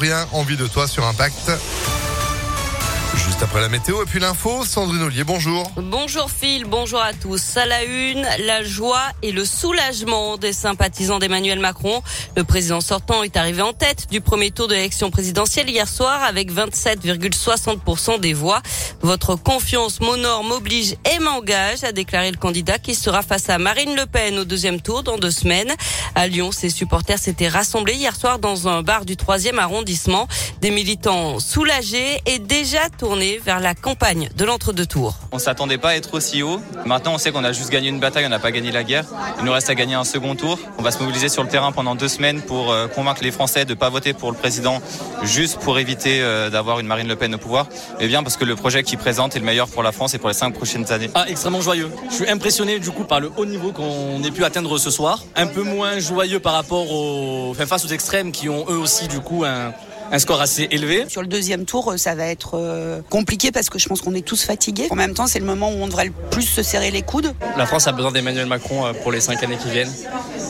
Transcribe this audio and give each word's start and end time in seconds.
Rien 0.00 0.28
envie 0.30 0.56
de 0.56 0.68
toi 0.68 0.86
sur 0.86 1.04
Impact. 1.04 1.50
Juste 3.16 3.42
après 3.42 3.60
la 3.60 3.68
météo 3.68 4.02
et 4.02 4.04
puis 4.04 4.20
l'info, 4.20 4.64
Sandrine 4.64 5.02
Ollier, 5.02 5.24
bonjour. 5.24 5.70
Bonjour 5.76 6.30
Phil, 6.30 6.66
bonjour 6.66 7.00
à 7.00 7.14
tous. 7.14 7.56
À 7.56 7.64
la 7.64 7.84
une, 7.84 8.26
la 8.44 8.62
joie 8.62 9.02
et 9.22 9.32
le 9.32 9.44
soulagement 9.44 10.36
des 10.36 10.52
sympathisants 10.52 11.18
d'Emmanuel 11.18 11.58
Macron. 11.58 12.02
Le 12.36 12.44
président 12.44 12.80
sortant 12.80 13.22
est 13.22 13.36
arrivé 13.36 13.62
en 13.62 13.72
tête 13.72 14.08
du 14.10 14.20
premier 14.20 14.50
tour 14.50 14.68
de 14.68 14.74
l'élection 14.74 15.10
présidentielle 15.10 15.70
hier 15.70 15.88
soir 15.88 16.22
avec 16.22 16.52
27,60% 16.52 18.20
des 18.20 18.34
voix. 18.34 18.60
Votre 19.00 19.36
confiance 19.36 20.00
m'honore, 20.00 20.44
m'oblige 20.44 20.94
et 21.10 21.18
m'engage, 21.18 21.84
a 21.84 21.92
déclaré 21.92 22.30
le 22.30 22.36
candidat 22.36 22.78
qui 22.78 22.94
sera 22.94 23.22
face 23.22 23.48
à 23.48 23.58
Marine 23.58 23.96
Le 23.96 24.06
Pen 24.06 24.38
au 24.38 24.44
deuxième 24.44 24.80
tour 24.80 25.02
dans 25.02 25.16
deux 25.16 25.30
semaines. 25.30 25.72
À 26.14 26.26
Lyon, 26.26 26.52
ses 26.52 26.70
supporters 26.70 27.18
s'étaient 27.18 27.48
rassemblés 27.48 27.94
hier 27.94 28.14
soir 28.14 28.38
dans 28.38 28.68
un 28.68 28.82
bar 28.82 29.04
du 29.06 29.16
troisième 29.16 29.58
arrondissement. 29.58 30.28
Des 30.60 30.70
militants 30.70 31.38
soulagés 31.38 32.20
et 32.26 32.38
déjà 32.38 32.90
vers 33.44 33.60
la 33.60 33.74
campagne 33.74 34.28
de 34.36 34.44
l'entre-deux 34.44 34.86
tours. 34.86 35.14
On 35.30 35.38
s'attendait 35.38 35.78
pas 35.78 35.90
à 35.90 35.94
être 35.94 36.14
aussi 36.14 36.42
haut. 36.42 36.60
Maintenant, 36.84 37.14
on 37.14 37.18
sait 37.18 37.30
qu'on 37.30 37.44
a 37.44 37.52
juste 37.52 37.70
gagné 37.70 37.88
une 37.88 38.00
bataille, 38.00 38.26
on 38.26 38.28
n'a 38.28 38.40
pas 38.40 38.50
gagné 38.50 38.72
la 38.72 38.82
guerre. 38.82 39.04
Il 39.38 39.44
nous 39.44 39.52
reste 39.52 39.70
à 39.70 39.74
gagner 39.74 39.94
un 39.94 40.04
second 40.04 40.34
tour. 40.34 40.58
On 40.78 40.82
va 40.82 40.90
se 40.90 40.98
mobiliser 40.98 41.28
sur 41.28 41.42
le 41.42 41.48
terrain 41.48 41.70
pendant 41.70 41.94
deux 41.94 42.08
semaines 42.08 42.42
pour 42.42 42.72
euh, 42.72 42.88
convaincre 42.88 43.22
les 43.22 43.30
Français 43.30 43.64
de 43.64 43.70
ne 43.70 43.78
pas 43.78 43.88
voter 43.88 44.14
pour 44.14 44.32
le 44.32 44.36
président 44.36 44.82
juste 45.22 45.58
pour 45.60 45.78
éviter 45.78 46.20
euh, 46.22 46.50
d'avoir 46.50 46.80
une 46.80 46.86
Marine 46.86 47.08
Le 47.08 47.16
Pen 47.16 47.34
au 47.34 47.38
pouvoir. 47.38 47.68
Et 48.00 48.08
bien 48.08 48.22
parce 48.22 48.36
que 48.36 48.44
le 48.44 48.56
projet 48.56 48.82
qu'il 48.82 48.98
présente 48.98 49.36
est 49.36 49.38
le 49.38 49.44
meilleur 49.44 49.68
pour 49.68 49.82
la 49.82 49.92
France 49.92 50.14
et 50.14 50.18
pour 50.18 50.28
les 50.28 50.34
cinq 50.34 50.54
prochaines 50.54 50.90
années. 50.92 51.10
Ah, 51.14 51.26
extrêmement 51.28 51.60
joyeux. 51.60 51.90
Je 52.10 52.14
suis 52.14 52.28
impressionné 52.28 52.80
du 52.80 52.90
coup 52.90 53.04
par 53.04 53.20
le 53.20 53.30
haut 53.36 53.46
niveau 53.46 53.70
qu'on 53.72 54.22
ait 54.24 54.32
pu 54.32 54.44
atteindre 54.44 54.76
ce 54.78 54.90
soir. 54.90 55.22
Un 55.36 55.46
peu 55.46 55.62
moins 55.62 56.00
joyeux 56.00 56.40
par 56.40 56.54
rapport 56.54 56.90
aux, 56.90 57.50
enfin, 57.50 57.66
face 57.66 57.84
aux 57.84 57.88
extrêmes 57.88 58.32
qui 58.32 58.48
ont 58.48 58.64
eux 58.68 58.78
aussi 58.78 59.06
du 59.06 59.20
coup 59.20 59.44
un, 59.44 59.72
un 60.10 60.18
score 60.18 60.40
assez 60.40 60.68
élevé. 60.70 61.06
Sur 61.08 61.22
le 61.22 61.28
deuxième 61.28 61.64
tour, 61.64 61.94
ça 61.96 62.14
va 62.14 62.26
être 62.26 62.54
euh, 62.54 63.00
compliqué 63.10 63.52
parce 63.52 63.70
que 63.70 63.78
je 63.78 63.88
pense 63.88 64.00
qu'on 64.00 64.14
est 64.14 64.26
tous 64.26 64.42
fatigués. 64.44 64.88
En 64.90 64.96
même 64.96 65.14
temps, 65.14 65.26
c'est 65.26 65.38
le 65.38 65.46
moment 65.46 65.70
où 65.70 65.76
on 65.76 65.86
devrait 65.86 66.06
le 66.06 66.12
plus 66.30 66.42
se 66.42 66.62
serrer 66.62 66.90
les 66.90 67.02
coudes. 67.02 67.34
La 67.56 67.66
France 67.66 67.86
a 67.86 67.92
besoin 67.92 68.12
d'Emmanuel 68.12 68.46
Macron 68.46 68.86
euh, 68.86 68.92
pour 68.92 69.12
les 69.12 69.20
cinq 69.20 69.42
années 69.42 69.56
qui 69.56 69.70
viennent, 69.70 69.92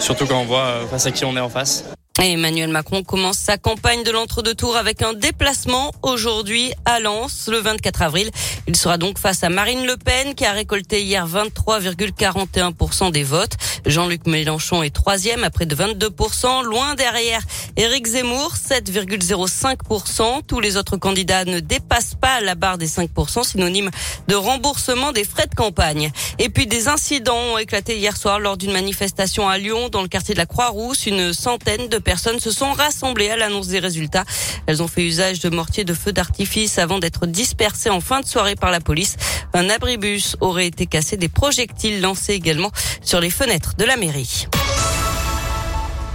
surtout 0.00 0.26
quand 0.26 0.40
on 0.40 0.46
voit 0.46 0.60
euh, 0.60 0.86
face 0.86 1.06
à 1.06 1.10
qui 1.10 1.24
on 1.24 1.36
est 1.36 1.40
en 1.40 1.48
face. 1.48 1.84
Emmanuel 2.20 2.68
Macron 2.68 3.02
commence 3.02 3.38
sa 3.38 3.56
campagne 3.56 4.04
de 4.04 4.10
l'entre-deux 4.10 4.54
tours 4.54 4.76
avec 4.76 5.00
un 5.00 5.14
déplacement 5.14 5.92
aujourd'hui 6.02 6.72
à 6.84 7.00
Lens 7.00 7.48
le 7.50 7.58
24 7.58 8.02
avril. 8.02 8.30
Il 8.68 8.76
sera 8.76 8.98
donc 8.98 9.18
face 9.18 9.42
à 9.42 9.48
Marine 9.48 9.86
Le 9.86 9.96
Pen 9.96 10.34
qui 10.34 10.44
a 10.44 10.52
récolté 10.52 11.02
hier 11.02 11.26
23,41% 11.26 13.10
des 13.10 13.24
votes. 13.24 13.54
Jean-Luc 13.86 14.26
Mélenchon 14.26 14.82
est 14.82 14.94
troisième 14.94 15.42
à 15.42 15.50
près 15.50 15.64
de 15.64 15.74
22%. 15.74 16.62
Loin 16.64 16.94
derrière, 16.94 17.40
Éric 17.76 18.06
Zemmour, 18.06 18.54
7,05%. 18.56 20.42
Tous 20.46 20.60
les 20.60 20.76
autres 20.76 20.98
candidats 20.98 21.46
ne 21.46 21.60
dépassent 21.60 22.14
pas 22.14 22.40
la 22.42 22.54
barre 22.54 22.78
des 22.78 22.88
5%, 22.88 23.42
synonyme 23.42 23.90
de 24.28 24.34
remboursement 24.34 25.12
des 25.12 25.24
frais 25.24 25.46
de 25.46 25.54
campagne. 25.54 26.12
Et 26.38 26.50
puis 26.50 26.66
des 26.66 26.88
incidents 26.88 27.54
ont 27.54 27.58
éclaté 27.58 27.96
hier 27.96 28.16
soir 28.16 28.38
lors 28.38 28.58
d'une 28.58 28.72
manifestation 28.72 29.48
à 29.48 29.56
Lyon 29.58 29.88
dans 29.88 30.02
le 30.02 30.08
quartier 30.08 30.34
de 30.34 30.38
la 30.38 30.46
Croix-Rousse. 30.46 31.06
Une 31.06 31.32
centaine 31.32 31.88
de 31.88 32.01
personnes 32.02 32.38
se 32.38 32.50
sont 32.50 32.72
rassemblées 32.72 33.30
à 33.30 33.36
l'annonce 33.36 33.68
des 33.68 33.78
résultats. 33.78 34.24
Elles 34.66 34.82
ont 34.82 34.88
fait 34.88 35.04
usage 35.04 35.40
de 35.40 35.48
mortiers 35.48 35.84
de 35.84 35.94
feu 35.94 36.12
d'artifice 36.12 36.78
avant 36.78 36.98
d'être 36.98 37.26
dispersées 37.26 37.90
en 37.90 38.00
fin 38.00 38.20
de 38.20 38.26
soirée 38.26 38.56
par 38.56 38.70
la 38.70 38.80
police. 38.80 39.16
Un 39.54 39.70
abribus 39.70 40.36
aurait 40.40 40.66
été 40.66 40.86
cassé, 40.86 41.16
des 41.16 41.28
projectiles 41.28 42.00
lancés 42.00 42.34
également 42.34 42.70
sur 43.02 43.20
les 43.20 43.30
fenêtres 43.30 43.74
de 43.76 43.84
la 43.84 43.96
mairie. 43.96 44.46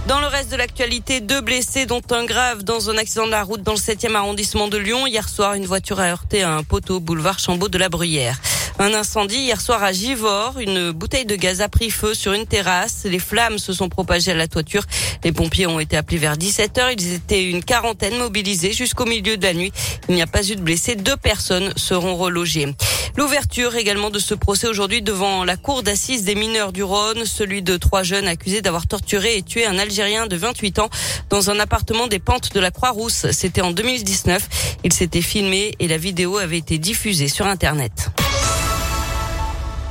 Dans 0.08 0.20
le 0.20 0.26
reste 0.26 0.50
de 0.50 0.56
l'actualité, 0.56 1.20
deux 1.20 1.42
blessés, 1.42 1.84
dont 1.84 2.00
un 2.12 2.24
grave 2.24 2.64
dans 2.64 2.88
un 2.88 2.96
accident 2.96 3.26
de 3.26 3.30
la 3.30 3.42
route 3.42 3.62
dans 3.62 3.72
le 3.72 3.78
7e 3.78 4.14
arrondissement 4.14 4.68
de 4.68 4.78
Lyon. 4.78 5.06
Hier 5.06 5.28
soir, 5.28 5.52
une 5.52 5.66
voiture 5.66 6.00
a 6.00 6.04
heurté 6.04 6.42
un 6.42 6.62
poteau 6.62 6.98
boulevard 6.98 7.38
Chambaud 7.38 7.68
de 7.68 7.76
la 7.76 7.90
Bruyère. 7.90 8.40
Un 8.80 8.94
incendie 8.94 9.38
hier 9.38 9.60
soir 9.60 9.82
à 9.82 9.92
Givors. 9.92 10.60
Une 10.60 10.92
bouteille 10.92 11.26
de 11.26 11.34
gaz 11.34 11.60
a 11.60 11.68
pris 11.68 11.90
feu 11.90 12.14
sur 12.14 12.32
une 12.32 12.46
terrasse. 12.46 13.02
Les 13.04 13.18
flammes 13.18 13.58
se 13.58 13.72
sont 13.72 13.88
propagées 13.88 14.30
à 14.30 14.36
la 14.36 14.46
toiture. 14.46 14.84
Les 15.24 15.32
pompiers 15.32 15.66
ont 15.66 15.80
été 15.80 15.96
appelés 15.96 16.18
vers 16.18 16.36
17 16.36 16.78
heures. 16.78 16.90
Ils 16.92 17.14
étaient 17.14 17.42
une 17.42 17.64
quarantaine 17.64 18.16
mobilisés 18.18 18.72
jusqu'au 18.72 19.04
milieu 19.04 19.36
de 19.36 19.42
la 19.42 19.52
nuit. 19.52 19.72
Il 20.08 20.14
n'y 20.14 20.22
a 20.22 20.28
pas 20.28 20.48
eu 20.48 20.54
de 20.54 20.60
blessés. 20.60 20.94
Deux 20.94 21.16
personnes 21.16 21.72
seront 21.74 22.14
relogées. 22.14 22.72
L'ouverture 23.16 23.74
également 23.74 24.10
de 24.10 24.20
ce 24.20 24.34
procès 24.34 24.68
aujourd'hui 24.68 25.02
devant 25.02 25.42
la 25.44 25.56
cour 25.56 25.82
d'assises 25.82 26.22
des 26.22 26.36
mineurs 26.36 26.72
du 26.72 26.84
Rhône, 26.84 27.24
celui 27.24 27.62
de 27.62 27.76
trois 27.76 28.04
jeunes 28.04 28.28
accusés 28.28 28.62
d'avoir 28.62 28.86
torturé 28.86 29.38
et 29.38 29.42
tué 29.42 29.66
un 29.66 29.76
Algérien 29.76 30.28
de 30.28 30.36
28 30.36 30.78
ans 30.78 30.88
dans 31.30 31.50
un 31.50 31.58
appartement 31.58 32.06
des 32.06 32.20
pentes 32.20 32.54
de 32.54 32.60
la 32.60 32.70
Croix-Rousse. 32.70 33.26
C'était 33.32 33.62
en 33.62 33.72
2019. 33.72 34.76
Il 34.84 34.92
s'était 34.92 35.22
filmé 35.22 35.74
et 35.80 35.88
la 35.88 35.98
vidéo 35.98 36.38
avait 36.38 36.58
été 36.58 36.78
diffusée 36.78 37.26
sur 37.26 37.46
Internet. 37.46 38.10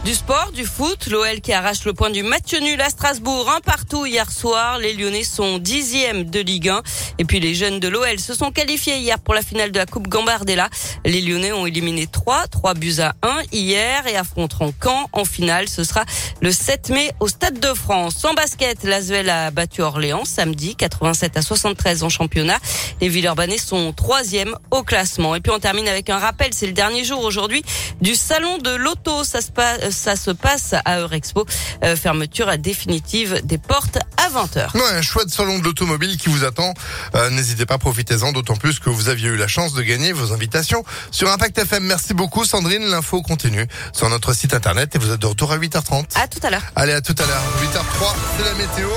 Du 0.05 0.13
sport, 0.13 0.51
du 0.53 0.63
foot, 0.63 1.07
l'OL 1.07 1.41
qui 1.41 1.51
arrache 1.51 1.83
le 1.83 1.91
point 1.91 2.09
du 2.09 2.23
match 2.23 2.53
nul 2.53 2.79
à 2.79 2.89
Strasbourg, 2.89 3.51
un 3.53 3.59
partout 3.59 4.05
hier 4.05 4.31
soir. 4.31 4.77
Les 4.77 4.93
Lyonnais 4.93 5.25
sont 5.25 5.57
dixièmes 5.57 6.29
de 6.29 6.39
Ligue 6.39 6.69
1. 6.69 6.81
Et 7.17 7.25
puis 7.25 7.41
les 7.41 7.53
jeunes 7.53 7.81
de 7.81 7.89
l'OL 7.89 8.17
se 8.17 8.33
sont 8.33 8.51
qualifiés 8.51 8.99
hier 8.99 9.19
pour 9.19 9.33
la 9.33 9.41
finale 9.41 9.73
de 9.73 9.77
la 9.77 9.85
Coupe 9.85 10.07
Gambardella. 10.07 10.69
Les 11.03 11.19
Lyonnais 11.19 11.51
ont 11.51 11.65
éliminé 11.65 12.07
3, 12.07 12.47
3 12.47 12.73
buts 12.75 12.99
à 12.99 13.15
1 13.21 13.41
hier 13.51 14.07
et 14.07 14.15
affronteront 14.15 14.73
Caen 14.81 15.09
en 15.11 15.25
finale. 15.25 15.67
Ce 15.67 15.83
sera 15.83 16.05
le 16.41 16.53
7 16.53 16.89
mai 16.89 17.11
au 17.19 17.27
Stade 17.27 17.59
de 17.59 17.73
France. 17.73 18.23
En 18.23 18.33
basket, 18.33 18.85
l'Asvel 18.85 19.29
a 19.29 19.51
battu 19.51 19.81
Orléans 19.81 20.23
samedi, 20.23 20.77
87 20.77 21.35
à 21.35 21.41
73 21.41 22.03
en 22.03 22.09
championnat. 22.09 22.59
Les 23.01 23.09
Villeurbanais 23.09 23.57
sont 23.57 23.91
troisième 23.91 24.55
au 24.71 24.83
classement. 24.83 25.35
Et 25.35 25.41
puis 25.41 25.51
on 25.51 25.59
termine 25.59 25.89
avec 25.89 26.09
un 26.09 26.17
rappel, 26.17 26.53
c'est 26.53 26.67
le 26.67 26.73
dernier 26.73 27.03
jour 27.03 27.21
aujourd'hui 27.23 27.61
du 27.99 28.15
salon 28.15 28.57
de 28.59 28.73
l'auto. 28.73 29.25
Ça 29.25 29.41
se 29.41 29.51
passe 29.51 29.86
ça 29.91 30.15
se 30.15 30.31
passe 30.31 30.73
à 30.85 30.99
Eurexpo. 30.99 31.45
Euh, 31.83 31.95
fermeture 31.95 32.57
définitive 32.57 33.41
des 33.43 33.57
portes 33.57 33.97
à 34.17 34.29
20h. 34.29 34.75
Ouais, 34.75 34.81
un 34.97 35.01
chouette 35.01 35.29
salon 35.29 35.59
de 35.59 35.63
l'automobile 35.63 36.17
qui 36.17 36.29
vous 36.29 36.43
attend. 36.43 36.73
Euh, 37.15 37.29
N'hésitez 37.29 37.65
pas, 37.65 37.77
profitez-en, 37.77 38.31
d'autant 38.31 38.55
plus 38.55 38.79
que 38.79 38.89
vous 38.89 39.09
aviez 39.09 39.29
eu 39.29 39.37
la 39.37 39.47
chance 39.47 39.73
de 39.73 39.81
gagner 39.81 40.11
vos 40.11 40.33
invitations 40.33 40.83
sur 41.11 41.29
Impact 41.31 41.57
FM. 41.57 41.83
Merci 41.83 42.13
beaucoup 42.13 42.45
Sandrine, 42.45 42.85
l'info 42.87 43.21
continue 43.21 43.67
sur 43.93 44.09
notre 44.09 44.33
site 44.33 44.53
internet 44.53 44.95
et 44.95 44.99
vous 44.99 45.11
êtes 45.11 45.19
de 45.21 45.27
retour 45.27 45.51
à 45.51 45.57
8h30. 45.57 46.05
À 46.15 46.27
tout 46.27 46.39
à 46.43 46.49
l'heure. 46.49 46.63
Allez, 46.75 46.93
à 46.93 47.01
tout 47.01 47.15
à 47.17 47.25
l'heure. 47.25 47.43
8h03, 47.61 48.15
c'est 48.37 48.43
la 48.45 48.53
météo. 48.55 48.87